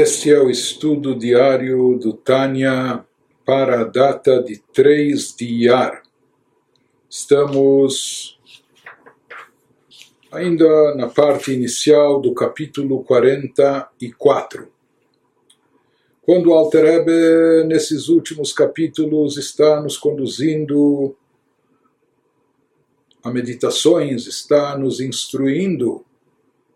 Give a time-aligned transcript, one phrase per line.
[0.00, 3.04] Este é o estudo diário do Tânia
[3.44, 6.04] para a data de 3 de Iyar.
[7.10, 8.38] Estamos
[10.30, 14.68] ainda na parte inicial do capítulo 44.
[16.22, 21.16] Quando Alter Ebe, nesses últimos capítulos, está nos conduzindo
[23.20, 26.04] a meditações, está nos instruindo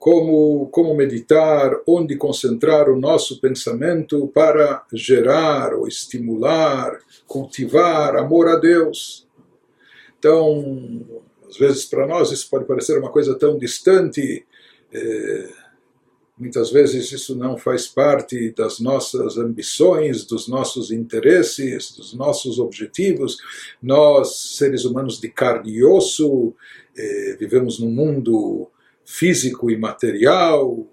[0.02, 8.56] como, como meditar, onde concentrar o nosso pensamento para gerar ou estimular, cultivar amor a
[8.56, 9.28] Deus.
[10.18, 11.06] Então,
[11.48, 14.44] às vezes para nós isso pode parecer uma coisa tão distante,
[14.92, 15.48] é,
[16.36, 23.36] muitas vezes isso não faz parte das nossas ambições, dos nossos interesses, dos nossos objetivos.
[23.80, 26.52] Nós, seres humanos de carne e osso,
[26.98, 28.68] é, vivemos num mundo
[29.04, 30.86] físico e material,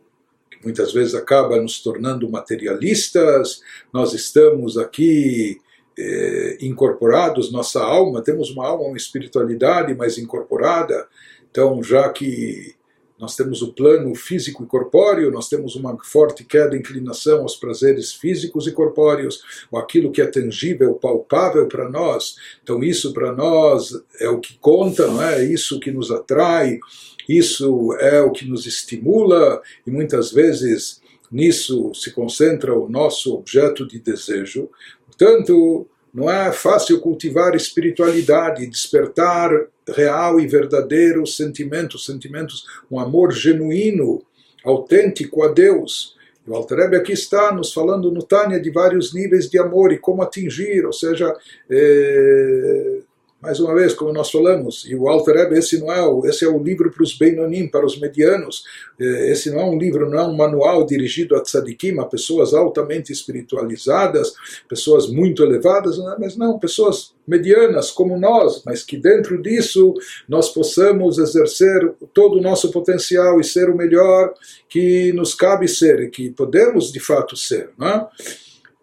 [0.50, 3.62] que muitas vezes acaba nos tornando materialistas.
[3.94, 5.58] Nós estamos aqui
[5.98, 11.08] eh, incorporados, nossa alma, temos uma alma, uma espiritualidade mais incorporada.
[11.50, 12.76] Então, já que
[13.20, 18.14] nós temos o plano físico e corpóreo, nós temos uma forte queda, inclinação aos prazeres
[18.14, 22.36] físicos e corpóreos, ou aquilo que é tangível, palpável para nós.
[22.64, 25.42] Então, isso para nós é o que conta, não é?
[25.42, 26.80] é isso que nos atrai,
[27.28, 33.86] isso é o que nos estimula e muitas vezes nisso se concentra o nosso objeto
[33.86, 34.70] de desejo.
[35.06, 39.52] Portanto, não é fácil cultivar espiritualidade, despertar
[39.92, 44.22] real e verdadeiro sentimentos, sentimentos, um amor genuíno,
[44.64, 46.18] autêntico a Deus.
[46.48, 50.24] O Alter aqui está nos falando no Tânia de vários níveis de amor e como
[50.24, 51.36] atingir, ou seja,
[51.70, 53.00] eh,
[53.42, 56.44] mais uma vez, como nós falamos, e o Alter Rebbe, esse não é o, esse
[56.44, 58.64] é o livro para os Beinonim, para os medianos.
[59.00, 62.54] É, esse não é um livro, não é um manual dirigido a tzadikim, a pessoas
[62.54, 64.34] altamente espiritualizadas,
[64.68, 66.16] pessoas muito elevadas, é?
[66.20, 69.94] mas não, pessoas medianas como nós, mas que dentro disso
[70.28, 74.34] nós possamos exercer todo o nosso potencial e ser o melhor
[74.68, 77.70] que nos cabe ser, que podemos de fato ser.
[77.78, 78.08] Não é?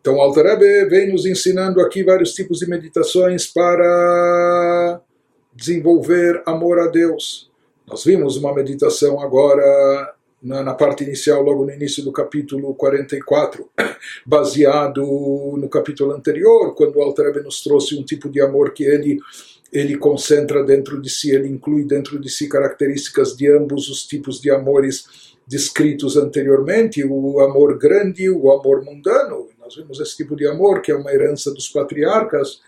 [0.07, 0.23] Então, o
[0.89, 5.01] vem nos ensinando aqui vários tipos de meditações para
[5.53, 7.51] desenvolver amor a Deus.
[7.89, 13.69] Nós vimos uma meditação agora na, na, parte inicial, logo no início do capítulo 44,
[14.25, 15.03] baseado
[15.59, 17.03] no capítulo anterior, quando o
[17.43, 19.19] nos trouxe um tipo de amor que ele
[19.73, 24.41] ele concentra dentro de si, ele inclui dentro de si características de ambos os tipos
[24.41, 29.49] de amores descritos anteriormente, o amor grande o amor mundano.
[29.67, 32.61] Nós vemos esse tipo de amor, que é uma herança dos patriarcas,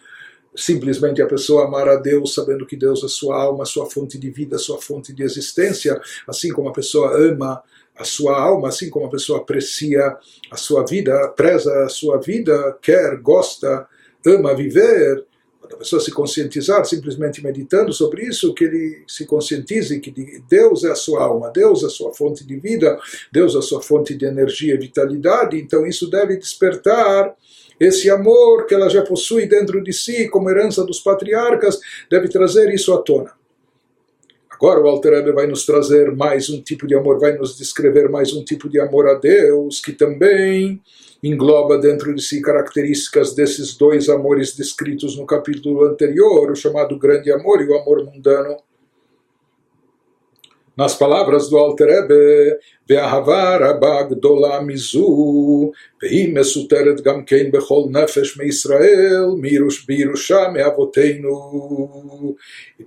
[0.57, 4.29] simplesmente a pessoa amar a Deus sabendo que Deus é sua alma, sua fonte de
[4.31, 7.63] vida, sua fonte de existência, assim como a pessoa ama
[7.97, 10.17] a sua alma, assim como a pessoa aprecia
[10.51, 13.87] a sua vida, preza a sua vida, quer, gosta,
[14.27, 15.25] ama viver,
[15.69, 20.11] quando a pessoa se conscientizar, simplesmente meditando sobre isso, que ele se conscientize que
[20.49, 22.99] Deus é a sua alma, Deus é a sua fonte de vida,
[23.31, 27.35] Deus é a sua fonte de energia e vitalidade, então isso deve despertar
[27.79, 31.79] esse amor que ela já possui dentro de si, como herança dos patriarcas,
[32.11, 33.38] deve trazer isso à tona.
[34.61, 38.33] Agora o Alter vai nos trazer mais um tipo de amor, vai nos descrever mais
[38.33, 40.83] um tipo de amor a Deus, que também
[41.23, 47.31] engloba dentro de si características desses dois amores descritos no capítulo anterior, o chamado grande
[47.31, 48.57] amor e o amor mundano
[50.78, 52.56] Nas palavras do Alter Rebbe,
[52.90, 61.52] ואהבה רבה גדולה מזו, והיא מסותרת גם כן בכל נפש מישראל, מירוש בירושה מאבותינו.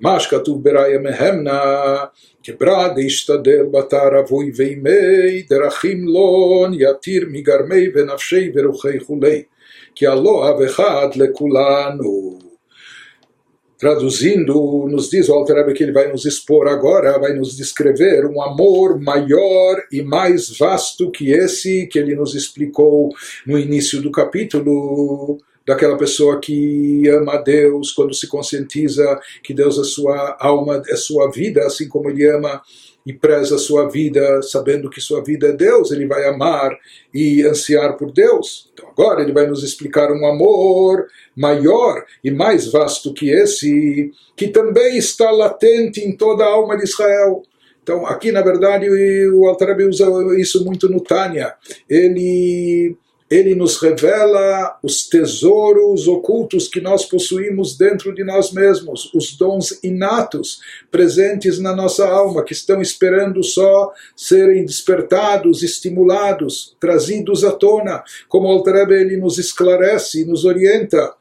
[0.00, 1.96] מה שכתוב בראיה מהמנה,
[2.42, 9.42] כברא דשתדל בתר אבוי וימי, דרכים לון יתיר מגרמי ונפשי ורוחי כולי,
[9.94, 12.38] כי הלא אב אחד לכולנו.
[13.81, 18.39] traduzindo, nos diz o Alter que ele vai nos expor agora, vai nos descrever um
[18.39, 23.09] amor maior e mais vasto que esse que ele nos explicou
[23.43, 29.79] no início do capítulo, daquela pessoa que ama a Deus, quando se conscientiza que Deus
[29.79, 32.61] é sua alma, é sua vida, assim como ele ama
[33.05, 36.77] e preza sua vida, sabendo que sua vida é Deus, ele vai amar
[37.13, 38.69] e ansiar por Deus.
[38.73, 44.47] Então agora ele vai nos explicar um amor maior e mais vasto que esse, que
[44.47, 47.43] também está latente em toda a alma de Israel.
[47.81, 48.87] Então aqui na verdade
[49.31, 50.05] o Altareb usa
[50.37, 51.55] isso muito no Tânia.
[51.89, 52.95] Ele
[53.31, 59.79] ele nos revela os tesouros ocultos que nós possuímos dentro de nós mesmos, os dons
[59.81, 60.59] inatos
[60.91, 68.49] presentes na nossa alma, que estão esperando só serem despertados, estimulados, trazidos à tona, como
[68.49, 71.13] Alter ele nos esclarece e nos orienta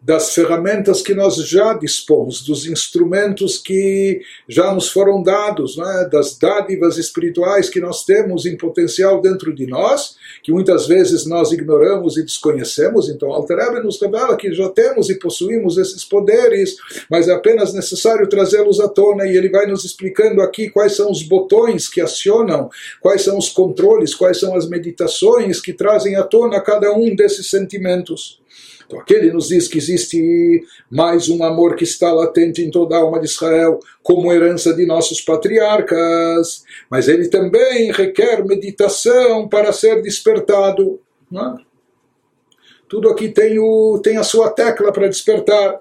[0.00, 6.08] das ferramentas que nós já dispomos, dos instrumentos que já nos foram dados, é?
[6.08, 11.50] das dádivas espirituais que nós temos em potencial dentro de nós, que muitas vezes nós
[11.50, 13.08] ignoramos e desconhecemos.
[13.08, 16.76] Então, Alterebe nos revela que já temos e possuímos esses poderes,
[17.10, 21.10] mas é apenas necessário trazê-los à tona e ele vai nos explicando aqui quais são
[21.10, 26.22] os botões que acionam, quais são os controles, quais são as meditações que trazem à
[26.22, 28.38] tona cada um desses sentimentos.
[28.88, 32.96] Então aqui ele nos diz que existe mais um amor que está latente em toda
[32.96, 39.74] a alma de Israel, como herança de nossos patriarcas, mas ele também requer meditação para
[39.74, 40.98] ser despertado.
[41.30, 41.68] Não é?
[42.88, 45.78] Tudo aqui tem, o, tem a sua tecla para despertar.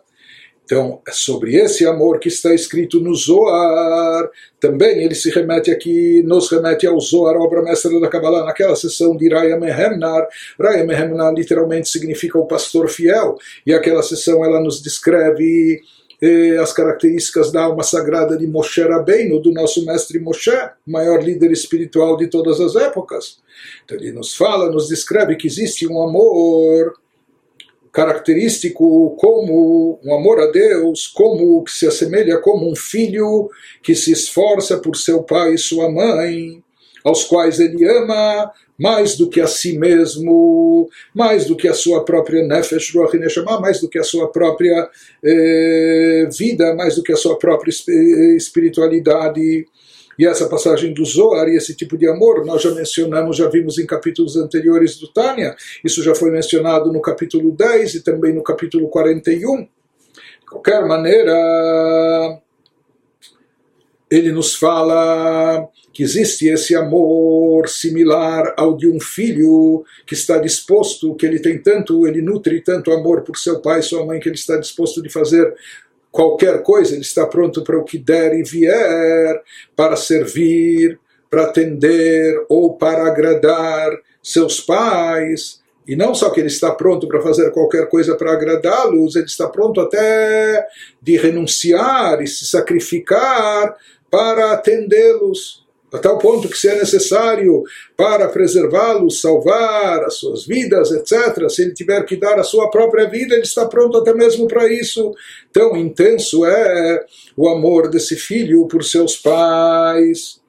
[0.67, 4.29] Então, é sobre esse amor que está escrito no Zohar,
[4.59, 9.15] também ele se remete aqui, nos remete ao Zohar, obra mestra da Kabbalah, naquela sessão
[9.15, 10.27] de Raya Mehemnar.
[10.59, 15.79] Raya Mehemnar literalmente significa o pastor fiel, e aquela sessão ela nos descreve
[16.21, 20.51] eh, as características da alma sagrada de Moshe Rabbeinu, do nosso mestre Moshe,
[20.85, 23.37] maior líder espiritual de todas as épocas.
[23.85, 26.93] Então ele nos fala, nos descreve que existe um amor
[27.97, 33.49] característico como um amor a Deus, como que se assemelha como um filho
[33.81, 36.63] que se esforça por seu pai e sua mãe,
[37.03, 42.05] aos quais ele ama mais do que a si mesmo, mais do que a sua
[42.05, 44.87] própria nefesh ruach neshama, mais do que a sua própria
[45.25, 47.71] eh, vida, mais do que a sua própria
[48.37, 49.65] espiritualidade.
[50.17, 53.77] E essa passagem do Zohar e esse tipo de amor nós já mencionamos, já vimos
[53.77, 55.55] em capítulos anteriores do Tânia.
[55.83, 59.61] Isso já foi mencionado no capítulo 10 e também no capítulo 41.
[59.61, 59.69] De
[60.49, 62.41] qualquer maneira,
[64.09, 71.15] ele nos fala que existe esse amor similar ao de um filho que está disposto,
[71.15, 74.35] que ele tem tanto, ele nutre tanto amor por seu pai sua mãe, que ele
[74.35, 75.53] está disposto de fazer
[76.17, 79.39] qualquer coisa, ele está pronto para o que der e vier,
[79.75, 80.99] para servir,
[81.29, 83.91] para atender ou para agradar
[84.23, 85.61] seus pais.
[85.87, 89.47] E não só que ele está pronto para fazer qualquer coisa para agradá-los, ele está
[89.47, 90.67] pronto até
[90.99, 93.75] de renunciar e se sacrificar
[94.09, 97.63] para atendê-los a tal ponto que se é necessário
[97.95, 103.09] para preservá-los, salvar as suas vidas, etc., se ele tiver que dar a sua própria
[103.09, 105.13] vida, ele está pronto até mesmo para isso.
[105.51, 107.05] Tão intenso é
[107.37, 110.41] o amor desse filho por seus pais.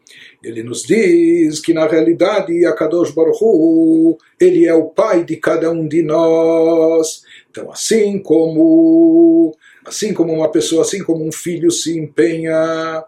[0.43, 5.37] Ele nos diz que na realidade a Kadosh Baruch Hu, ele é o pai de
[5.37, 7.23] cada um de nós.
[7.51, 13.05] Então, assim como assim como uma pessoa, assim como um filho se empenha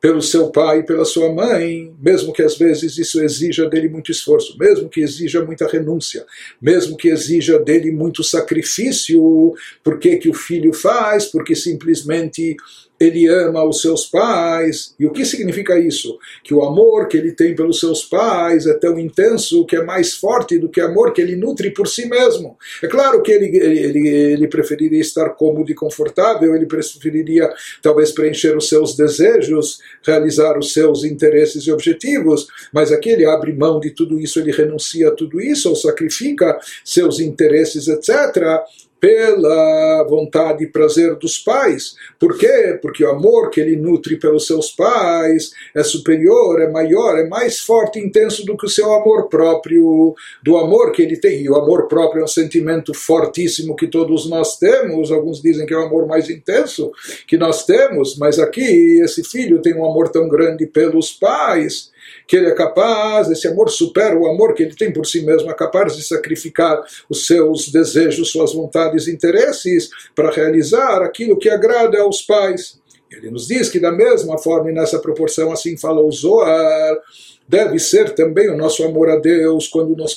[0.00, 4.10] pelo seu pai e pela sua mãe, mesmo que às vezes isso exija dele muito
[4.10, 6.24] esforço, mesmo que exija muita renúncia,
[6.60, 9.52] mesmo que exija dele muito sacrifício,
[9.84, 11.26] por que, que o filho faz?
[11.26, 12.56] Porque simplesmente
[13.00, 14.94] ele ama os seus pais.
[15.00, 16.18] E o que significa isso?
[16.44, 20.14] Que o amor que ele tem pelos seus pais é tão intenso que é mais
[20.14, 22.58] forte do que o amor que ele nutre por si mesmo.
[22.82, 27.50] É claro que ele, ele, ele preferiria estar cômodo e confortável, ele preferiria
[27.80, 33.52] talvez preencher os seus desejos, realizar os seus interesses e objetivos, mas aqui ele abre
[33.52, 38.60] mão de tudo isso, ele renuncia a tudo isso, ou sacrifica seus interesses, etc
[39.00, 41.96] pela vontade e prazer dos pais.
[42.18, 42.78] Por quê?
[42.82, 47.60] Porque o amor que ele nutre pelos seus pais é superior, é maior, é mais
[47.60, 51.42] forte e intenso do que o seu amor próprio, do amor que ele tem.
[51.42, 55.10] E o amor próprio é um sentimento fortíssimo que todos nós temos.
[55.10, 56.92] Alguns dizem que é o amor mais intenso
[57.26, 61.90] que nós temos, mas aqui esse filho tem um amor tão grande pelos pais
[62.30, 65.50] que ele é capaz, esse amor supera o amor que ele tem por si mesmo,
[65.50, 71.50] é capaz de sacrificar os seus desejos, suas vontades e interesses para realizar aquilo que
[71.50, 72.80] agrada aos pais.
[73.10, 77.00] Ele nos diz que da mesma forma e nessa proporção, assim fala o Zohar,
[77.48, 80.16] deve ser também o nosso amor a Deus quando nós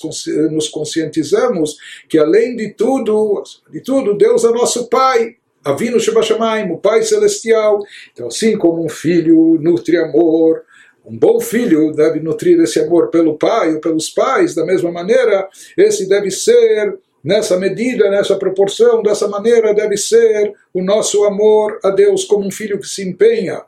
[0.51, 1.77] nos conscientizamos
[2.07, 3.41] que além de tudo,
[3.71, 5.37] de tudo, Deus é nosso Pai.
[5.65, 7.79] Avino Shebashamayim, o Pai Celestial.
[8.11, 10.61] Então, assim como um filho nutre amor
[11.05, 15.49] um bom filho deve nutrir esse amor pelo pai ou pelos pais, da mesma maneira,
[15.77, 21.89] esse deve ser, nessa medida, nessa proporção, dessa maneira, deve ser o nosso amor a
[21.89, 23.61] Deus como um filho que se empenha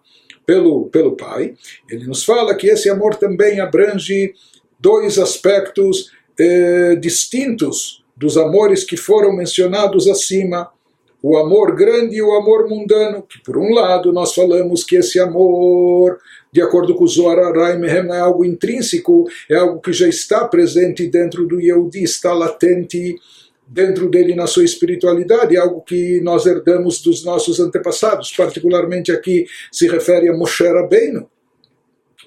[0.45, 1.55] pelo, pelo pai.
[1.89, 4.33] Ele nos fala que esse amor também abrange
[4.79, 10.71] dois aspectos eh, distintos dos amores que foram mencionados acima.
[11.27, 15.19] O amor grande e o amor mundano, que por um lado nós falamos que esse
[15.19, 16.19] amor,
[16.53, 21.07] de acordo com o Zohar Araim, é algo intrínseco, é algo que já está presente
[21.07, 23.15] dentro do Yehudi, está latente
[23.65, 29.47] dentro dele na sua espiritualidade, é algo que nós herdamos dos nossos antepassados, particularmente aqui
[29.71, 31.27] se refere a Moshe Rabbeinu.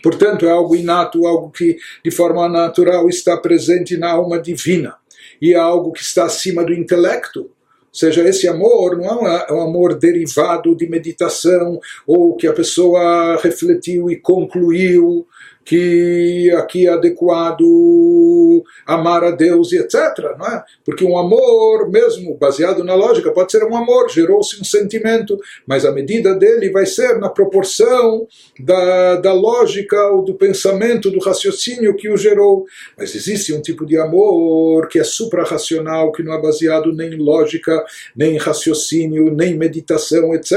[0.02, 4.96] Portanto, é algo inato, algo que de forma natural está presente na alma divina
[5.40, 7.48] e é algo que está acima do intelecto.
[7.88, 13.36] Ou seja, esse amor não é um amor derivado de meditação ou que a pessoa
[13.42, 15.26] refletiu e concluiu
[15.68, 20.34] que aqui é adequado amar a Deus e etc.
[20.38, 20.64] Não é?
[20.82, 25.84] Porque um amor, mesmo baseado na lógica, pode ser um amor, gerou-se um sentimento, mas
[25.84, 28.26] a medida dele vai ser na proporção
[28.58, 32.64] da, da lógica ou do pensamento, do raciocínio que o gerou.
[32.96, 37.18] Mas existe um tipo de amor que é suprarracional, que não é baseado nem em
[37.18, 37.84] lógica,
[38.16, 40.50] nem em raciocínio, nem em meditação, etc.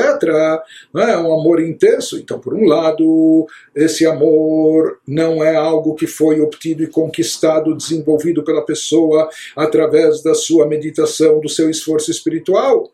[0.94, 1.12] Não é?
[1.12, 2.18] é um amor intenso.
[2.18, 8.44] Então, por um lado, esse amor não é algo que foi obtido e conquistado, desenvolvido
[8.44, 12.92] pela pessoa através da sua meditação, do seu esforço espiritual.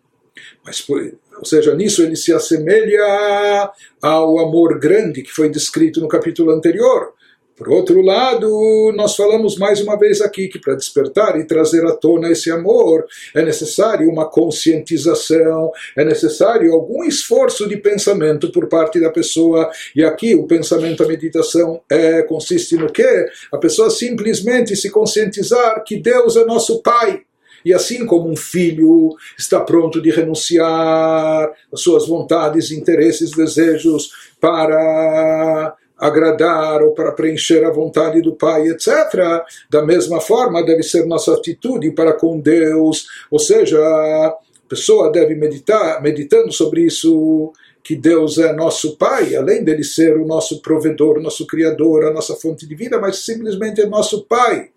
[0.64, 3.72] Mas, ou seja, nisso ele se assemelha
[4.02, 7.14] ao amor grande que foi descrito no capítulo anterior.
[7.58, 11.92] Por outro lado, nós falamos mais uma vez aqui que para despertar e trazer à
[11.92, 19.00] tona esse amor é necessário uma conscientização, é necessário algum esforço de pensamento por parte
[19.00, 19.72] da pessoa.
[19.96, 23.26] E aqui o pensamento, a meditação, é, consiste no que?
[23.52, 27.24] A pessoa simplesmente se conscientizar que Deus é nosso Pai.
[27.66, 35.76] E assim como um filho está pronto de renunciar às suas vontades, interesses, desejos para
[35.98, 39.44] agradar ou para preencher a vontade do Pai, etc.
[39.70, 44.38] Da mesma forma, deve ser nossa atitude para com Deus, ou seja, a
[44.70, 47.52] pessoa deve meditar, meditando sobre isso,
[47.84, 52.36] que Deus é nosso Pai, além dele ser o nosso provedor, nosso Criador, a nossa
[52.36, 54.70] fonte de vida, mas simplesmente é nosso Pai.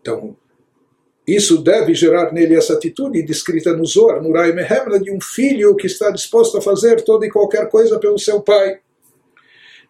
[0.00, 0.36] Então,
[1.26, 5.74] isso deve gerar nele essa atitude descrita no Zohar, no Rai Mehemla, de um filho
[5.74, 8.78] que está disposto a fazer toda e qualquer coisa pelo seu pai.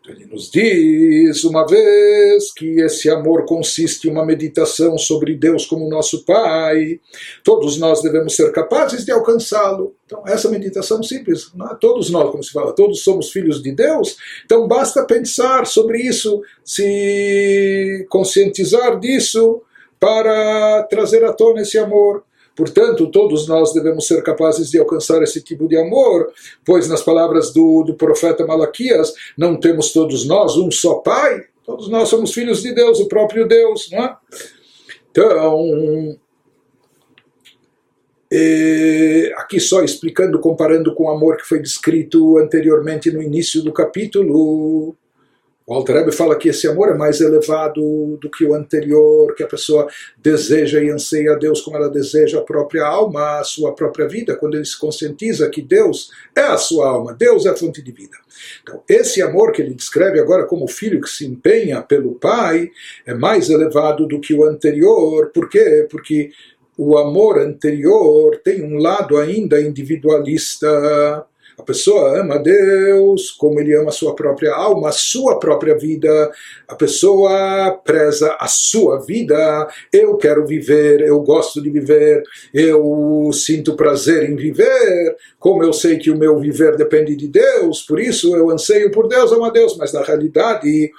[0.06, 5.88] Ele nos diz uma vez que esse amor consiste em uma meditação sobre Deus como
[5.88, 7.00] nosso Pai.
[7.42, 9.94] Todos nós devemos ser capazes de alcançá-lo.
[10.04, 11.74] Então, essa meditação simples, é?
[11.76, 14.18] todos nós, como se fala, todos somos filhos de Deus.
[14.44, 19.62] Então, basta pensar sobre isso, se conscientizar disso
[19.98, 22.24] para trazer à tona esse amor.
[22.56, 26.32] Portanto, todos nós devemos ser capazes de alcançar esse tipo de amor,
[26.64, 31.88] pois, nas palavras do, do profeta Malaquias, não temos todos nós um só Pai, todos
[31.88, 34.16] nós somos filhos de Deus, o próprio Deus, não é?
[35.10, 36.16] Então,
[39.36, 44.96] aqui só explicando, comparando com o amor que foi descrito anteriormente no início do capítulo,
[45.66, 49.46] o Alter fala que esse amor é mais elevado do que o anterior, que a
[49.46, 54.06] pessoa deseja e anseia a Deus como ela deseja a própria alma, a sua própria
[54.06, 57.80] vida, quando ele se conscientiza que Deus é a sua alma, Deus é a fonte
[57.80, 58.16] de vida.
[58.62, 62.70] Então, esse amor que ele descreve agora como filho que se empenha pelo pai
[63.06, 65.30] é mais elevado do que o anterior.
[65.32, 65.86] Por quê?
[65.90, 66.30] Porque
[66.76, 71.24] o amor anterior tem um lado ainda individualista
[71.64, 76.30] pessoa ama Deus como ele ama a sua própria alma, a sua própria vida.
[76.68, 79.68] A pessoa preza a sua vida.
[79.92, 85.16] Eu quero viver, eu gosto de viver, eu sinto prazer em viver.
[85.38, 89.08] Como eu sei que o meu viver depende de Deus, por isso eu anseio por
[89.08, 89.76] Deus, amo a Deus.
[89.76, 90.90] Mas na realidade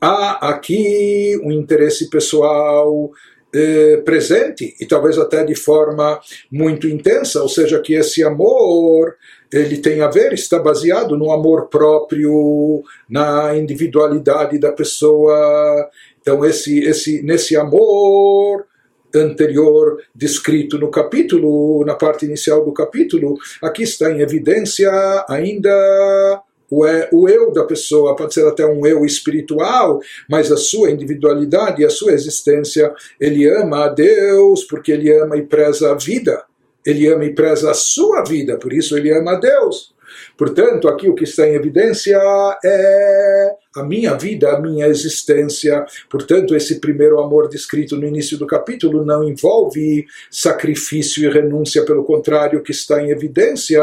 [0.00, 3.10] há aqui um interesse pessoal
[3.54, 9.14] eh, presente e talvez até de forma muito intensa, ou seja, que esse amor
[9.54, 15.88] ele tem a ver, está baseado no amor próprio, na individualidade da pessoa.
[16.20, 18.66] Então, esse, esse, nesse amor
[19.14, 24.90] anterior descrito no capítulo, na parte inicial do capítulo, aqui está em evidência
[25.28, 30.90] ainda o, é, eu da pessoa, pode ser até um eu espiritual, mas a sua
[30.90, 36.44] individualidade, a sua existência, ele ama a Deus porque ele ama e preza a vida
[36.84, 39.94] ele ama e preza a sua vida, por isso ele ama a Deus.
[40.36, 42.18] Portanto, aqui o que está em evidência
[42.64, 45.84] é a minha vida, a minha existência.
[46.08, 52.04] Portanto, esse primeiro amor descrito no início do capítulo não envolve sacrifício e renúncia, pelo
[52.04, 53.80] contrário, o que está em evidência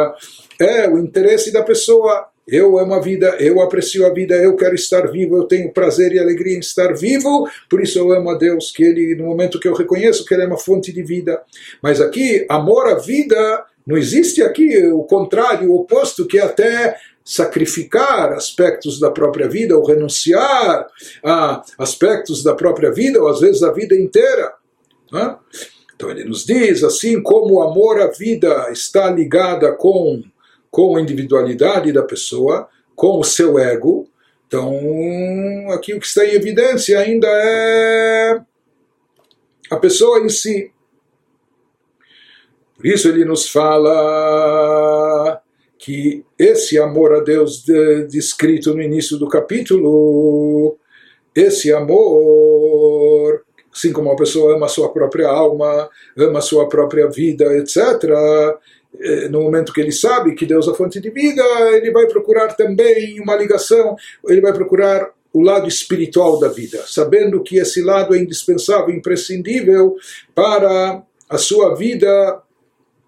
[0.60, 4.76] é o interesse da pessoa eu amo a vida, eu aprecio a vida, eu quero
[4.76, 8.38] estar vivo, eu tenho prazer e alegria em estar vivo, por isso eu amo a
[8.38, 11.42] Deus, que Ele, no momento que eu reconheço que Ele é uma fonte de vida.
[11.82, 16.98] Mas aqui, amor à vida, não existe aqui o contrário, o oposto, que é até
[17.24, 20.88] sacrificar aspectos da própria vida ou renunciar
[21.24, 24.54] a aspectos da própria vida ou às vezes a vida inteira.
[25.12, 25.36] Né?
[25.96, 30.24] Então ele nos diz assim como o amor à vida está ligada com
[30.72, 34.08] com a individualidade da pessoa, com o seu ego.
[34.48, 34.74] Então,
[35.72, 38.42] aqui o que está em evidência ainda é
[39.70, 40.72] a pessoa em si.
[42.76, 45.40] Por isso ele nos fala
[45.78, 47.64] que esse amor a Deus
[48.10, 50.78] descrito no início do capítulo,
[51.34, 57.08] esse amor, assim como a pessoa ama a sua própria alma, ama a sua própria
[57.08, 57.80] vida, etc.,
[59.30, 62.54] no momento que ele sabe que Deus é a fonte de vida, ele vai procurar
[62.56, 63.96] também uma ligação,
[64.28, 69.96] ele vai procurar o lado espiritual da vida, sabendo que esse lado é indispensável, imprescindível
[70.36, 72.42] para a sua vida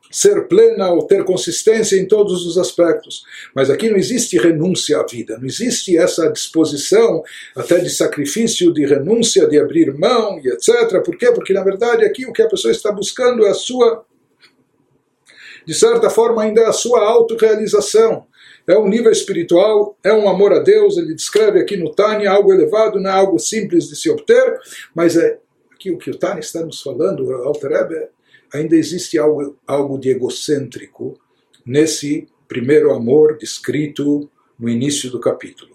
[0.10, 3.24] ser plena ou ter consistência em todos os aspectos.
[3.54, 7.24] Mas aqui não existe renúncia à vida, não existe essa disposição
[7.56, 11.02] até de sacrifício, de renúncia, de abrir mão e etc.
[11.04, 11.32] Por quê?
[11.32, 14.06] Porque na verdade aqui o que a pessoa está buscando é a sua
[15.66, 18.26] de certa forma, ainda é a sua autorrealização.
[18.68, 22.54] É um nível espiritual, é um amor a Deus, ele descreve aqui no Tânia algo
[22.54, 24.58] elevado, não é algo simples de se obter,
[24.96, 25.40] mas é
[25.72, 28.08] aqui o que o Tânia está nos falando, o Alter Rebbe,
[28.54, 31.20] ainda existe algo, algo de egocêntrico
[31.66, 35.74] nesse primeiro amor descrito no início do capítulo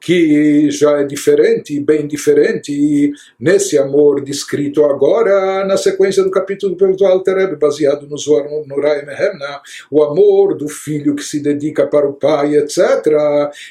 [0.00, 6.96] que já é diferente, bem diferente, nesse amor descrito agora na sequência do capítulo pelo
[7.04, 9.60] Alter Rebbe, baseado no Zohar no Rai Mehemna,
[9.90, 12.78] o amor do filho que se dedica para o pai, etc.,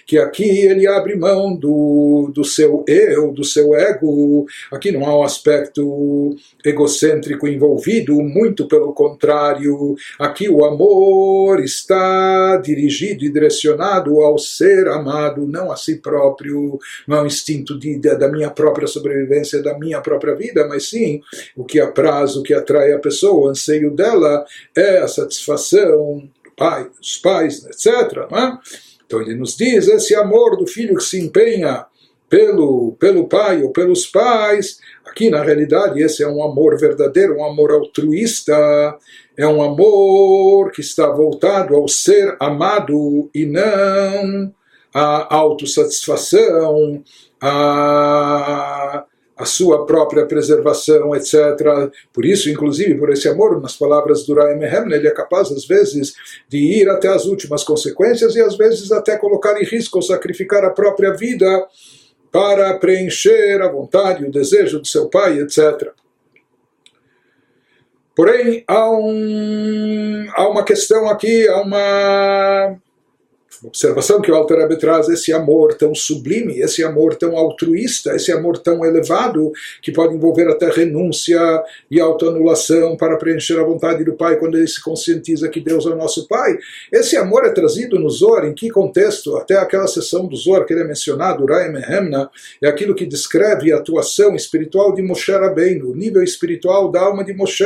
[0.05, 5.19] que aqui ele abre mão do, do seu eu, do seu ego, aqui não há
[5.19, 14.37] um aspecto egocêntrico envolvido, muito pelo contrário, aqui o amor está dirigido e direcionado ao
[14.37, 18.49] ser amado, não a si próprio próprio, não é um instinto de, de, da minha
[18.49, 21.21] própria sobrevivência, da minha própria vida, mas sim
[21.55, 26.51] o que apraz, o que atrai a pessoa, o anseio dela é a satisfação do
[26.55, 28.17] pai, dos pais, etc.
[28.31, 28.57] É?
[29.05, 31.85] Então ele nos diz esse amor do filho que se empenha
[32.29, 37.45] pelo, pelo pai ou pelos pais, aqui na realidade esse é um amor verdadeiro, um
[37.45, 38.97] amor altruísta,
[39.37, 44.53] é um amor que está voltado ao ser amado e não
[44.97, 47.03] a autossatisfação,
[47.41, 49.03] a,
[49.35, 51.91] a sua própria preservação, etc.
[52.13, 55.65] Por isso, inclusive, por esse amor, nas palavras do Rai Mehem, ele é capaz, às
[55.65, 56.13] vezes,
[56.47, 60.63] de ir até as últimas consequências e, às vezes, até colocar em risco ou sacrificar
[60.63, 61.67] a própria vida
[62.31, 65.91] para preencher a vontade, o desejo do seu pai, etc.
[68.15, 72.79] Porém, há, um, há uma questão aqui, há uma
[73.63, 78.31] observação que o Alter Rebbe traz esse amor tão sublime, esse amor tão altruísta, esse
[78.31, 81.39] amor tão elevado, que pode envolver até renúncia
[81.89, 85.89] e autoanulação para preencher a vontade do Pai quando ele se conscientiza que Deus é
[85.89, 86.57] o nosso Pai.
[86.91, 89.35] Esse amor é trazido no Zohar, em que contexto?
[89.37, 92.29] Até aquela sessão do Zohar que ele é mencionado, Rai Mehemna,
[92.61, 97.23] é aquilo que descreve a atuação espiritual de Moshe Rabbeinu, o nível espiritual da alma
[97.23, 97.65] de Moshe.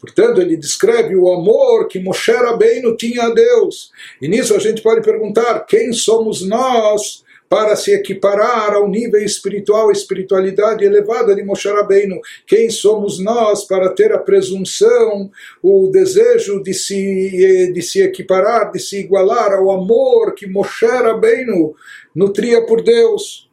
[0.00, 3.90] Portanto, ele descreve o amor que Moshe Rabbeinu tinha a Deus.
[4.20, 9.90] E nisso a gente pode perguntar: quem somos nós para se equiparar ao nível espiritual,
[9.90, 12.20] espiritualidade elevada de Moshe Rabbeinu?
[12.46, 15.30] Quem somos nós para ter a presunção,
[15.62, 21.74] o desejo de se, de se equiparar, de se igualar ao amor que Moshe Rabbeinu
[22.14, 23.45] nutria por Deus?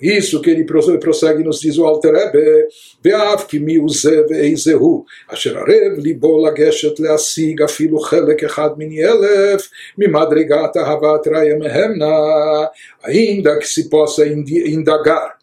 [0.00, 2.68] Isso que ele prossegue nos diz o Alter Rebbe,
[3.02, 9.68] ve'av ki mi uzev eizehu, asher arev libo lageshet leasig afilu chelek echad min yelef,
[9.96, 12.70] mimadregat havat raya mehemna,
[13.04, 15.38] ainda que se possa indagar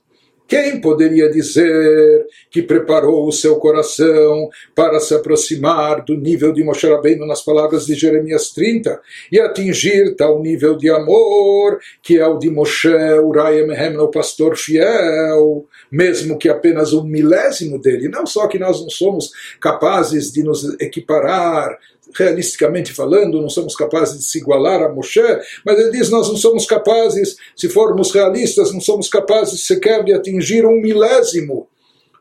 [0.51, 6.85] quem poderia dizer que preparou o seu coração para se aproximar do nível de Moshe
[6.89, 8.99] Rabbeinu nas palavras de Jeremias 30
[9.31, 14.57] e atingir tal nível de amor que é o de Moshe, Uriah Mehem, o pastor
[14.57, 18.09] fiel, mesmo que apenas um milésimo dele.
[18.09, 21.77] Não só que nós não somos capazes de nos equiparar
[22.13, 25.21] realisticamente falando, não somos capazes de se igualar a Moshe,
[25.65, 30.13] mas ele diz: nós não somos capazes, se formos realistas, não somos capazes sequer de
[30.13, 31.67] atingir um milésimo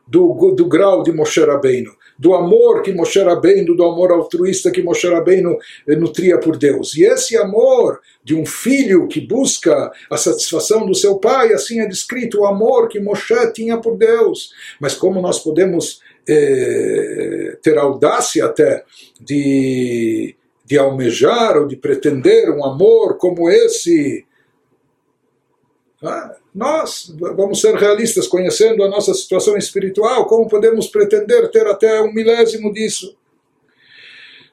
[0.07, 4.83] do, do grau de Moshe Rabbeinu do amor que Moshe Rabbeinu, do amor altruísta que
[4.83, 6.95] Moshe Rabbeinu eh, nutria por Deus.
[6.95, 11.87] E esse amor de um filho que busca a satisfação do seu pai, assim é
[11.87, 14.51] descrito o amor que Moshe tinha por Deus.
[14.79, 18.83] Mas como nós podemos eh, ter audácia até
[19.19, 24.25] de, de almejar ou de pretender um amor como esse
[26.03, 32.01] ah, nós vamos ser realistas, conhecendo a nossa situação espiritual, como podemos pretender ter até
[32.01, 33.15] um milésimo disso?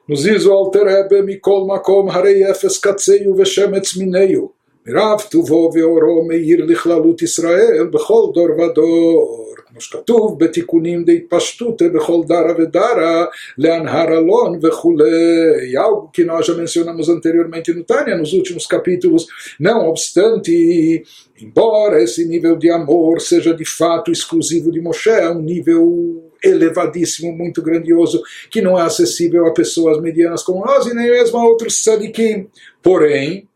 [0.07, 4.53] Nos diz o Alter Rebbe, Mikol Makom Harei Efes Katseyu Veshemetz Mineyu,
[4.86, 9.44] מרב טובו ואורו מאיר לכללות ישראל בכל דור ודור.
[9.74, 13.24] כמו שכתוב בתיקונים דהתפשטות בכל דרה ודרה,
[13.58, 15.74] להנהר אלון וכולי.
[15.76, 19.26] Algo que nós já mencionamos anteriormente no Tânia, nos últimos capítulos.
[19.58, 21.02] Não obstante,
[21.40, 27.36] embora esse nível de amor seja de fato exclusivo de Moshe, é um nível elevadíssimo,
[27.36, 31.44] muito grandioso, que não é acessível a pessoas medianas como nós e nem mesmo a
[31.44, 32.46] outros sadikim.
[32.80, 33.47] Porém,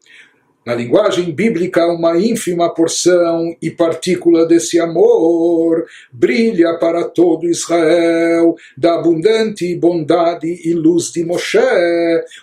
[0.65, 8.95] na linguagem bíblica, uma ínfima porção e partícula desse amor brilha para todo Israel da
[8.95, 11.57] abundante bondade e luz de Moshe,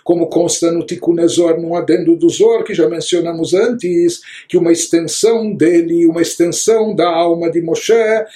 [0.03, 4.71] como consta no Tikkun Ezor, no adendo do Zor, que já mencionamos antes, que uma
[4.71, 7.93] extensão dele, uma extensão da alma de Moshe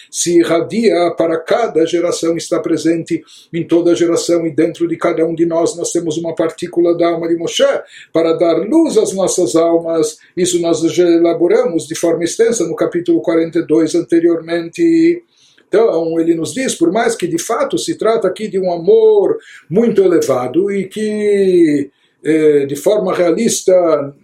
[0.10, 5.36] se irradia para cada geração, está presente em toda geração e dentro de cada um
[5.36, 7.64] de nós nós temos uma partícula da alma de Moshe
[8.12, 10.18] para dar luz às nossas almas almas.
[10.36, 15.24] Isso nós já elaboramos de forma extensa no capítulo 42 anteriormente.
[15.68, 19.38] Então, ele nos diz, por mais que de fato se trata aqui de um amor
[19.70, 21.90] muito elevado e que
[22.24, 23.74] eh, de forma realista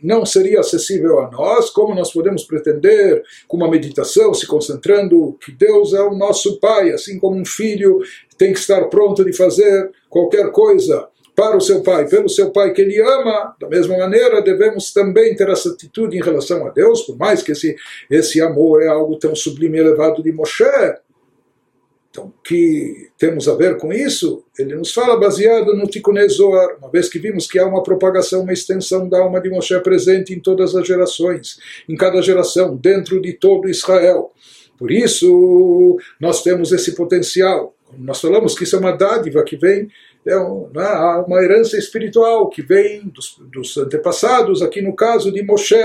[0.02, 5.52] não seria acessível a nós, como nós podemos pretender, com uma meditação, se concentrando, que
[5.52, 8.00] Deus é o nosso Pai, assim como um filho
[8.40, 12.74] tem que estar pronto de fazer qualquer coisa para o seu pai, pelo seu pai
[12.74, 17.02] que ele ama, da mesma maneira devemos também ter essa atitude em relação a Deus,
[17.02, 17.76] por mais que esse,
[18.10, 20.64] esse amor é algo tão sublime e elevado de Moshe.
[22.10, 24.44] Então, que temos a ver com isso?
[24.60, 28.42] Ele nos fala baseado no Tikkun Zohar, uma vez que vimos que há uma propagação,
[28.42, 33.22] uma extensão da alma de Moshe presente em todas as gerações, em cada geração, dentro
[33.22, 34.34] de todo Israel.
[34.78, 37.74] Por isso, nós temos esse potencial.
[37.98, 39.88] Nós falamos que isso é uma dádiva que vem
[40.26, 45.76] é uma herança espiritual que vem dos, dos antepassados, aqui no caso de Moshe.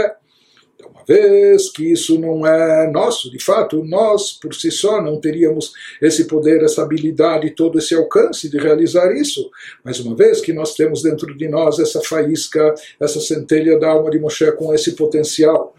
[0.75, 5.19] Então, uma vez que isso não é nosso, de fato, nós por si só não
[5.19, 5.73] teríamos
[6.03, 9.51] esse poder, essa habilidade, todo esse alcance de realizar isso.
[9.83, 14.11] Mas uma vez que nós temos dentro de nós essa faísca, essa centelha da alma
[14.11, 15.75] de Moshe com esse potencial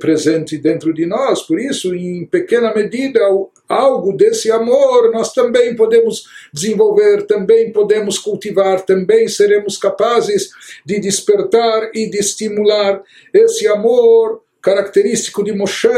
[0.00, 3.20] presente dentro de nós, por isso, em pequena medida,
[3.68, 10.50] algo desse amor nós também podemos desenvolver, também podemos cultivar, também seremos capazes
[10.84, 15.88] de despertar e de estimular esse amor característico de Moshe,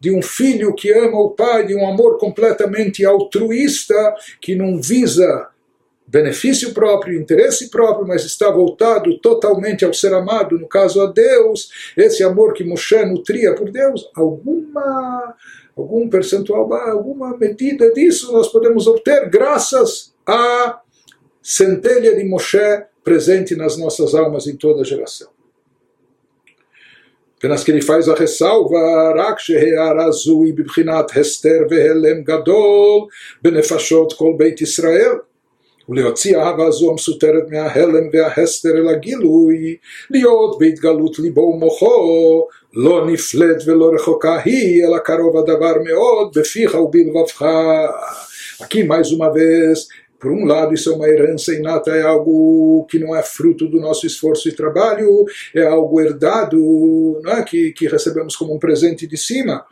[0.00, 5.48] de um filho que ama o pai, de um amor completamente altruísta, que não visa
[6.09, 11.69] benefício próprio, interesse próprio, mas está voltado totalmente ao ser amado, no caso a Deus,
[11.97, 15.35] esse amor que Moshe nutria por Deus, alguma
[15.75, 20.79] algum percentual, alguma medida disso nós podemos obter graças à
[21.41, 25.27] centelha de Moshe presente nas nossas almas em toda geração.
[27.37, 33.07] Apenas que ele faz a ressalva, רק שהער הזוי בבחינת הסתר והלם גדול
[33.41, 35.11] בנפשות כל בית ישראל.
[35.89, 39.75] ולהוציא אהבה זו המסותרת מההלם וההסתר אל הגילוי,
[40.09, 47.45] להיות בהתגלות ליבו ומוחו, לא נפלט ולא רחוקה היא, אלא קרוב הדבר מאוד בפיך ובלבבך.
[48.61, 52.97] Aqui, mais uma vez, por um lado, isso é uma herança inata, é algo que
[52.97, 57.43] não é fruto do nosso esforço e trabalho, é algo herdado, não é?
[57.43, 59.65] que, que recebemos como um presente de cima.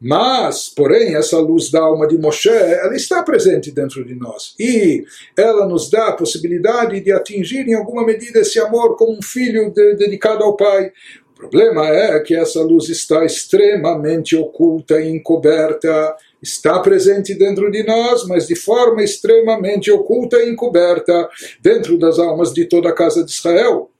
[0.00, 4.54] Mas, porém, essa luz da alma de Moshe, ela está presente dentro de nós.
[4.58, 5.04] E
[5.36, 9.70] ela nos dá a possibilidade de atingir, em alguma medida, esse amor como um filho
[9.70, 10.92] de, dedicado ao Pai.
[11.34, 17.82] O problema é que essa luz está extremamente oculta e encoberta, está presente dentro de
[17.82, 21.28] nós, mas de forma extremamente oculta e encoberta
[21.60, 23.90] dentro das almas de toda a casa de Israel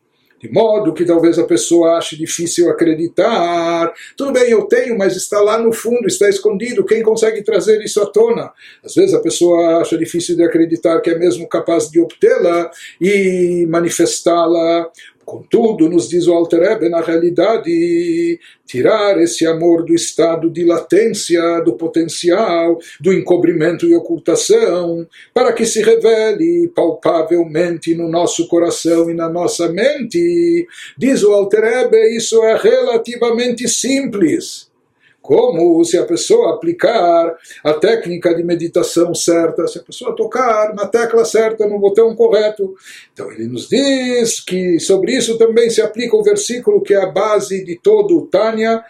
[0.45, 3.91] de modo que talvez a pessoa ache difícil acreditar.
[4.15, 6.85] Tudo bem, eu tenho, mas está lá no fundo, está escondido.
[6.85, 8.53] Quem consegue trazer isso à tona?
[8.85, 13.67] Às vezes a pessoa acha difícil de acreditar que é mesmo capaz de obtê-la e
[13.71, 14.91] manifestá-la.
[15.25, 21.75] Contudo, nos diz o Alter na realidade, tirar esse amor do estado de latência, do
[21.75, 29.29] potencial, do encobrimento e ocultação, para que se revele palpavelmente no nosso coração e na
[29.29, 30.67] nossa mente.
[30.97, 34.74] Diz o Alter isso é relativamente simples
[35.25, 37.35] como se a pessoa aplicar
[37.65, 42.75] a técnica de meditação certa, se a pessoa tocar na tecla certa, no botão correto.
[43.11, 47.07] Então ele nos diz que sobre isso também se aplica o versículo que é a
[47.07, 48.85] base de todo o Tânia,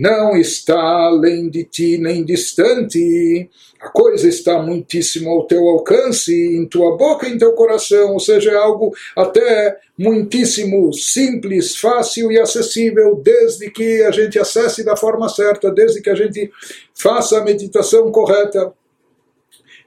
[0.00, 3.48] não está além de ti nem distante
[3.80, 8.20] a coisa está muitíssimo ao teu alcance, em tua boca e em teu coração, ou
[8.20, 14.96] seja, é algo até muitíssimo simples, fácil e acessível, desde que a gente acesse da
[14.96, 16.52] forma certa, desde que a gente
[16.94, 18.70] faça a meditação correta.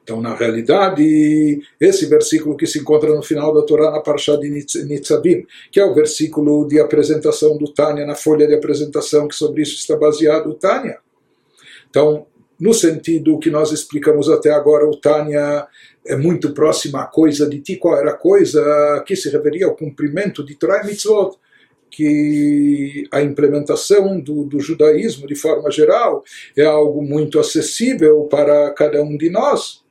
[0.04, 4.50] Então, na realidade, esse versículo que se encontra no final da Torá, na Parashá de
[4.50, 9.62] Nitzavim, que é o versículo de apresentação do Tânia, na folha de apresentação, que sobre
[9.62, 11.00] isso está baseado o Tânia.
[11.89, 12.26] Então,
[12.60, 15.68] no sentido que nós explicamos até agora, o Tânia
[16.06, 19.76] é muito próxima à coisa de ti, qual era a coisa que se referia ao
[19.76, 21.38] cumprimento de Torah e Mitzvot,
[21.89, 26.24] que a implementação do, do judaísmo, de forma geral,
[26.58, 29.83] é algo muito acessível para cada um de nós.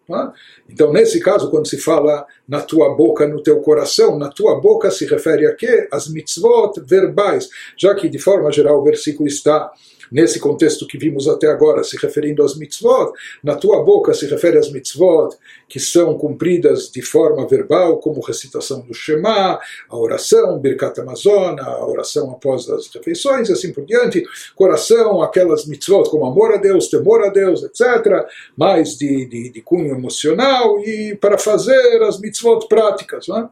[0.68, 4.90] Então, nesse caso, quando se fala na tua boca, no teu coração, na tua boca
[4.90, 5.88] se refere a quê?
[5.92, 9.70] As mitzvot verbais, já que de forma geral o versículo está
[10.12, 14.58] nesse contexto que vimos até agora, se referindo às mitzvot, na tua boca se refere
[14.58, 15.34] às mitzvot
[15.68, 21.86] que são cumpridas de forma verbal, como recitação do Shema, a oração, Birkat Amazona, a
[21.86, 24.22] oração após as refeições, assim por diante,
[24.54, 29.62] coração, aquelas mitzvot como amor a Deus, temor a Deus, etc., mais de, de, de
[29.62, 33.26] cunho emocional, e para fazer as mitzvot práticas.
[33.28, 33.48] Não é?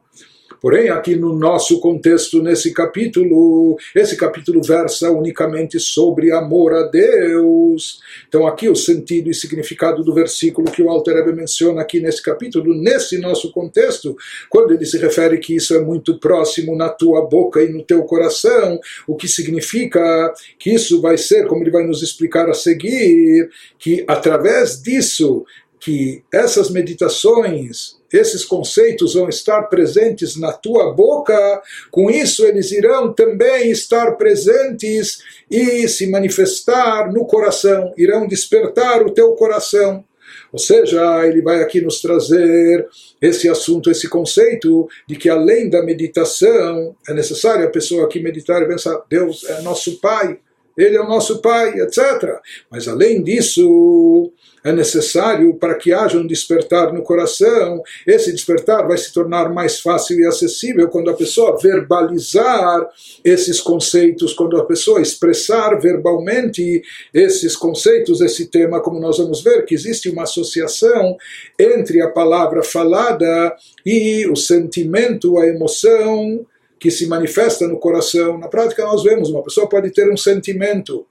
[0.61, 8.01] Porém, aqui no nosso contexto, nesse capítulo, esse capítulo versa unicamente sobre amor a Deus.
[8.29, 12.23] Então, aqui o sentido e significado do versículo que o Alter Rebbe menciona aqui nesse
[12.23, 14.15] capítulo, nesse nosso contexto,
[14.51, 18.03] quando ele se refere que isso é muito próximo na tua boca e no teu
[18.05, 23.49] coração, o que significa que isso vai ser, como ele vai nos explicar a seguir,
[23.79, 25.45] que através disso,
[25.79, 33.13] que essas meditações esses conceitos vão estar presentes na tua boca, com isso eles irão
[33.13, 35.19] também estar presentes
[35.51, 40.05] e se manifestar no coração, irão despertar o teu coração.
[40.53, 42.87] Ou seja, ele vai aqui nos trazer
[43.21, 48.63] esse assunto, esse conceito de que além da meditação é necessário a pessoa aqui meditar
[48.63, 50.39] e pensar: Deus é nosso Pai,
[50.77, 52.39] Ele é o nosso Pai, etc.
[52.71, 57.83] Mas além disso, é necessário para que haja um despertar no coração.
[58.07, 62.87] Esse despertar vai se tornar mais fácil e acessível quando a pessoa verbalizar
[63.25, 69.65] esses conceitos, quando a pessoa expressar verbalmente esses conceitos, esse tema, como nós vamos ver,
[69.65, 71.17] que existe uma associação
[71.59, 76.47] entre a palavra falada e o sentimento, a emoção
[76.81, 78.39] que se manifesta no coração.
[78.39, 81.07] Na prática, nós vemos, uma pessoa pode ter um sentimento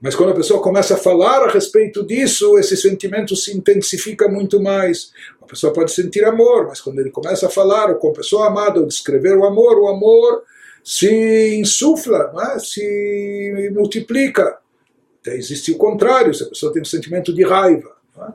[0.00, 4.62] mas quando a pessoa começa a falar a respeito disso, esse sentimento se intensifica muito
[4.62, 5.10] mais.
[5.42, 8.78] A pessoa pode sentir amor, mas quando ele começa a falar com a pessoa amada,
[8.78, 10.44] ou descrever o amor, o amor
[10.84, 12.58] se insufla, é?
[12.60, 14.58] se multiplica.
[15.20, 17.90] Até existe o contrário, se a pessoa tem um sentimento de raiva.
[18.18, 18.32] É?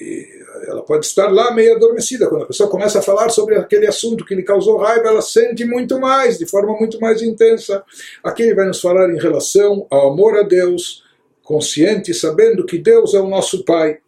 [0.00, 2.26] E ela pode estar lá meio adormecida.
[2.26, 5.64] Quando a pessoa começa a falar sobre aquele assunto que lhe causou raiva, ela sente
[5.64, 7.84] muito mais, de forma muito mais intensa.
[8.24, 11.04] Aqui ele vai nos falar em relação ao amor a Deus,
[11.42, 13.98] consciente, sabendo que Deus é o nosso Pai.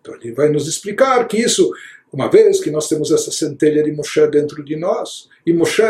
[0.00, 1.70] Então ele vai nos explicar que isso,
[2.12, 5.82] uma vez que nós temos essa centelha de Moshe dentro de nós, e Moshe,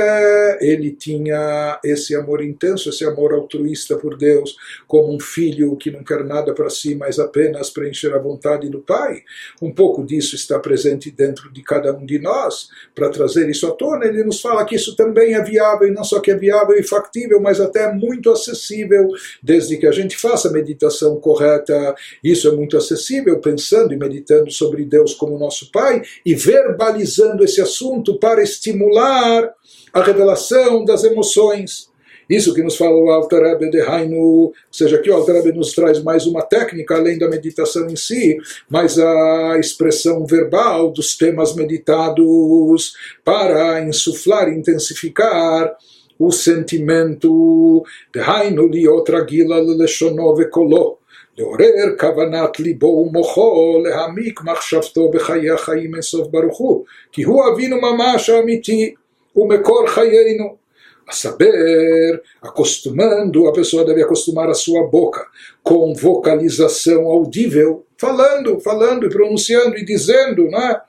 [0.61, 6.05] ele tinha esse amor intenso, esse amor altruísta por Deus, como um filho que não
[6.05, 9.23] quer nada para si, mas apenas preencher a vontade do Pai.
[9.61, 12.69] Um pouco disso está presente dentro de cada um de nós.
[12.95, 16.05] Para trazer isso à tona, ele nos fala que isso também é viável, e não
[16.05, 19.09] só que é viável e factível, mas até muito acessível,
[19.43, 21.95] desde que a gente faça a meditação correta.
[22.23, 27.61] Isso é muito acessível, pensando e meditando sobre Deus como nosso Pai e verbalizando esse
[27.61, 29.53] assunto para estimular
[29.93, 31.89] a revelação das emoções.
[32.29, 35.57] Isso que nos fala o Alter Rebbe de Hainu, ou seja, aqui o Alter Rebbe
[35.57, 38.37] nos traz mais uma técnica, além da meditação em si,
[38.69, 42.93] mais a expressão verbal dos temas meditados
[43.25, 45.75] para insuflar, intensificar
[46.19, 50.98] o sentimento de Hainu li outra gila leshono vekolo.
[51.38, 58.30] לעורר כוונת ליבו ומוחו להעמיק מחשבתו בחיי החיים אינסוף ברוך הוא כי הוא אבינו ממש
[58.30, 58.94] האמיתי
[59.36, 60.64] ומקור חיינו.
[61.06, 65.26] A saber, acostumando, a pessoa deve acostumar a sua boca
[65.62, 70.80] com vocalização audível, falando, falando e pronunciando e dizendo, né?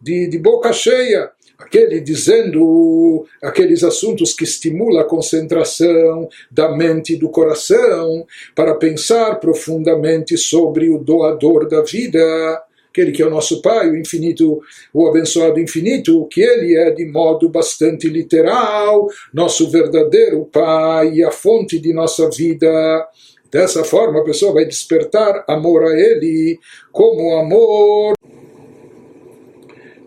[0.00, 1.30] de, de boca cheia,
[1.63, 9.35] aquele dizendo aqueles assuntos que estimulam a concentração da mente e do coração para pensar
[9.35, 14.61] profundamente sobre o doador da vida, aquele que é o nosso Pai, o infinito,
[14.93, 21.31] o abençoado infinito, que ele é de modo bastante literal, nosso verdadeiro Pai e a
[21.31, 23.07] fonte de nossa vida.
[23.49, 26.59] Dessa forma a pessoa vai despertar amor a ele
[26.91, 28.15] como amor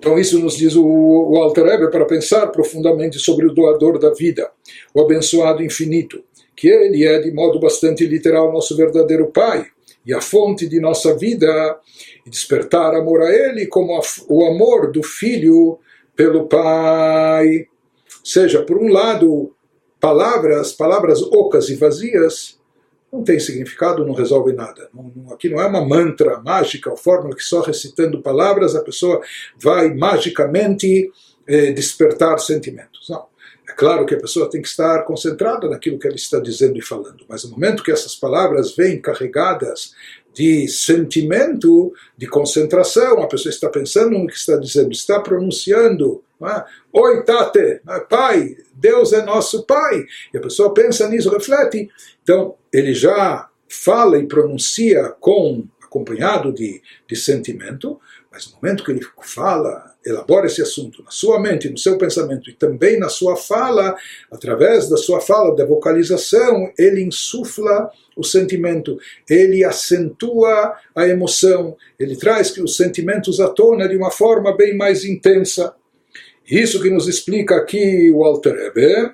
[0.07, 4.11] então isso nos diz o, o Alter Rebbe para pensar profundamente sobre o doador da
[4.11, 4.49] vida,
[4.95, 6.23] o abençoado infinito,
[6.55, 9.66] que ele é de modo bastante literal nosso verdadeiro Pai
[10.07, 11.77] e a fonte de nossa vida,
[12.25, 15.81] e despertar amor a ele como a, o amor do filho
[16.14, 17.66] pelo Pai.
[18.23, 19.53] Seja, por um lado,
[20.01, 22.61] palavras, palavras ocas e vazias,
[23.12, 24.88] não tem significado, não resolve nada.
[24.92, 28.83] Não, não, aqui não é uma mantra mágica, ou fórmula que só recitando palavras a
[28.83, 29.21] pessoa
[29.61, 31.11] vai magicamente
[31.47, 33.09] eh, despertar sentimentos.
[33.09, 33.27] Não.
[33.69, 36.83] É claro que a pessoa tem que estar concentrada naquilo que ela está dizendo e
[36.83, 39.92] falando, mas no momento que essas palavras vêm carregadas
[40.33, 46.23] de sentimento, de concentração, a pessoa está pensando no que está dizendo, está pronunciando.
[46.42, 46.64] É?
[46.92, 48.01] Oi, Tate, é?
[48.01, 50.05] pai, Deus é nosso pai.
[50.35, 51.88] E a pessoa pensa nisso, reflete.
[52.22, 57.99] Então, ele já fala e pronuncia com acompanhado de, de sentimento,
[58.31, 62.51] mas no momento que ele fala, elabora esse assunto na sua mente, no seu pensamento
[62.51, 63.96] e também na sua fala,
[64.31, 72.16] através da sua fala, da vocalização, ele insufla o sentimento, ele acentua a emoção, ele
[72.16, 75.75] traz que os sentimentos à tona de uma forma bem mais intensa.
[76.49, 79.13] Isso que nos explica aqui o Alter Rebbe,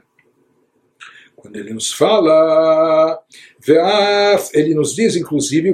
[1.37, 3.19] quando ele nos fala,
[4.55, 5.73] ele nos diz inclusive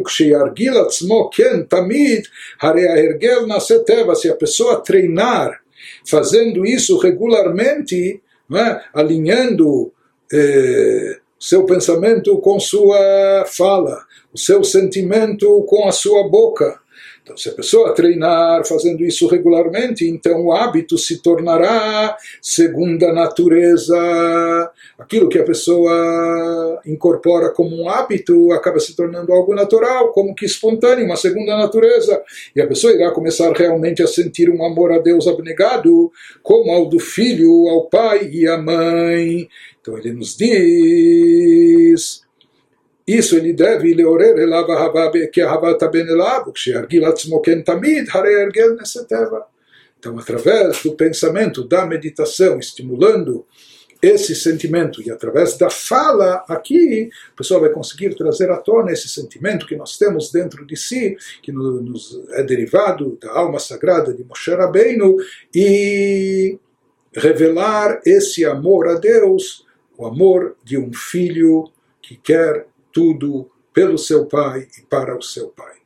[4.15, 5.61] se a pessoa treinar
[6.07, 8.23] fazendo isso regularmente,
[8.55, 8.81] é?
[8.95, 9.93] alinhando
[10.33, 16.81] eh, seu pensamento com sua fala, o seu sentimento com a sua boca,
[17.29, 24.71] então, se a pessoa treinar fazendo isso regularmente, então o hábito se tornará segunda natureza.
[24.99, 30.47] Aquilo que a pessoa incorpora como um hábito acaba se tornando algo natural, como que
[30.47, 32.23] espontâneo, uma segunda natureza.
[32.57, 36.11] E a pessoa irá começar realmente a sentir um amor a Deus abnegado,
[36.43, 39.49] como ao do filho, ao pai e à mãe.
[39.81, 42.27] Então ele nos diz
[43.09, 46.07] isso ele deve leorer elava havabe que havata ben
[46.55, 49.47] que argilatzmo tamid hare ergel neseteva.
[49.99, 53.47] Então, através do pensamento, da meditação, estimulando
[54.01, 59.09] esse sentimento e através da fala aqui, o pessoal vai conseguir trazer à tona esse
[59.09, 64.23] sentimento que nós temos dentro de si, que nos é derivado da alma sagrada de
[64.23, 65.17] Moshe Rabbeinu
[65.53, 66.59] e
[67.13, 69.67] revelar esse amor a Deus,
[69.97, 71.65] o amor de um filho
[72.01, 72.67] que quer
[72.99, 75.78] tudo pelo seu pai e para o seu pai.